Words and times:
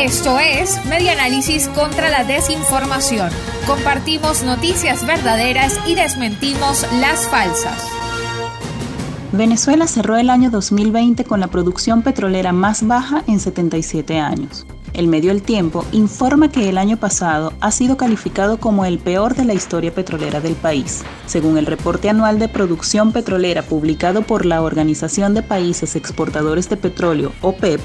Esto 0.00 0.38
es 0.38 0.84
Medianálisis 0.86 1.68
contra 1.68 2.10
la 2.10 2.24
desinformación. 2.24 3.30
Compartimos 3.66 4.42
noticias 4.42 5.06
verdaderas 5.06 5.78
y 5.86 5.94
desmentimos 5.94 6.86
las 7.00 7.26
falsas. 7.28 7.88
Venezuela 9.32 9.86
cerró 9.86 10.16
el 10.16 10.30
año 10.30 10.50
2020 10.50 11.24
con 11.24 11.40
la 11.40 11.48
producción 11.48 12.02
petrolera 12.02 12.52
más 12.52 12.86
baja 12.86 13.24
en 13.26 13.40
77 13.40 14.18
años. 14.18 14.66
El 14.92 15.08
medio 15.08 15.32
El 15.32 15.42
Tiempo 15.42 15.84
informa 15.90 16.50
que 16.50 16.68
el 16.68 16.78
año 16.78 16.96
pasado 16.96 17.52
ha 17.60 17.72
sido 17.72 17.96
calificado 17.96 18.58
como 18.58 18.84
el 18.84 19.00
peor 19.00 19.34
de 19.34 19.44
la 19.44 19.52
historia 19.52 19.92
petrolera 19.92 20.40
del 20.40 20.54
país. 20.54 21.02
Según 21.26 21.58
el 21.58 21.66
reporte 21.66 22.08
anual 22.08 22.38
de 22.38 22.48
producción 22.48 23.10
petrolera 23.10 23.62
publicado 23.62 24.22
por 24.22 24.46
la 24.46 24.62
Organización 24.62 25.34
de 25.34 25.42
Países 25.42 25.96
Exportadores 25.96 26.68
de 26.68 26.76
Petróleo, 26.76 27.32
OPEP, 27.40 27.80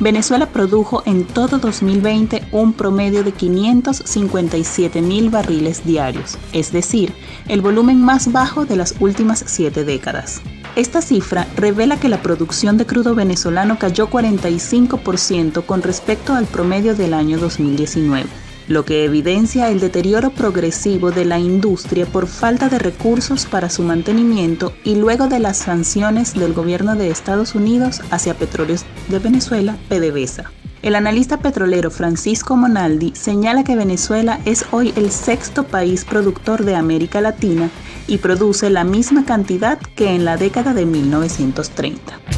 Venezuela 0.00 0.46
produjo 0.46 1.02
en 1.06 1.24
todo 1.24 1.58
2020 1.58 2.48
un 2.52 2.72
promedio 2.72 3.24
de 3.24 3.32
557 3.32 5.02
mil 5.02 5.28
barriles 5.28 5.84
diarios, 5.84 6.38
es 6.52 6.70
decir, 6.70 7.12
el 7.48 7.62
volumen 7.62 8.00
más 8.00 8.30
bajo 8.30 8.64
de 8.64 8.76
las 8.76 8.94
últimas 9.00 9.42
siete 9.46 9.84
décadas. 9.84 10.40
Esta 10.76 11.02
cifra 11.02 11.48
revela 11.56 11.98
que 11.98 12.08
la 12.08 12.22
producción 12.22 12.78
de 12.78 12.86
crudo 12.86 13.16
venezolano 13.16 13.78
cayó 13.80 14.08
45% 14.08 15.66
con 15.66 15.82
respecto 15.82 16.34
al 16.34 16.46
promedio 16.46 16.94
del 16.94 17.12
año 17.12 17.38
2019 17.38 18.47
lo 18.68 18.84
que 18.84 19.04
evidencia 19.04 19.70
el 19.70 19.80
deterioro 19.80 20.30
progresivo 20.30 21.10
de 21.10 21.24
la 21.24 21.38
industria 21.38 22.06
por 22.06 22.26
falta 22.26 22.68
de 22.68 22.78
recursos 22.78 23.46
para 23.46 23.70
su 23.70 23.82
mantenimiento 23.82 24.74
y 24.84 24.94
luego 24.94 25.26
de 25.26 25.40
las 25.40 25.56
sanciones 25.56 26.34
del 26.34 26.52
gobierno 26.52 26.94
de 26.94 27.10
Estados 27.10 27.54
Unidos 27.54 28.02
hacia 28.10 28.34
Petróleos 28.34 28.84
de 29.08 29.18
Venezuela, 29.18 29.76
PDVSA. 29.88 30.52
El 30.82 30.94
analista 30.94 31.38
petrolero 31.38 31.90
Francisco 31.90 32.56
Monaldi 32.56 33.12
señala 33.16 33.64
que 33.64 33.74
Venezuela 33.74 34.38
es 34.44 34.64
hoy 34.70 34.92
el 34.96 35.10
sexto 35.10 35.64
país 35.64 36.04
productor 36.04 36.64
de 36.64 36.76
América 36.76 37.20
Latina 37.20 37.70
y 38.06 38.18
produce 38.18 38.70
la 38.70 38.84
misma 38.84 39.24
cantidad 39.24 39.78
que 39.96 40.14
en 40.14 40.24
la 40.24 40.36
década 40.36 40.74
de 40.74 40.86
1930. 40.86 42.37